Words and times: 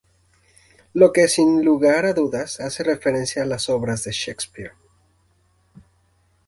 Lo 0.95 1.13
que 1.13 1.27
sin 1.27 1.63
lugar 1.63 2.07
a 2.07 2.13
dudas 2.13 2.59
hace 2.59 2.83
referencia 2.83 3.43
a 3.43 3.45
las 3.45 3.69
obras 3.69 4.03
de 4.03 4.11
Shakespeare. 4.11 4.71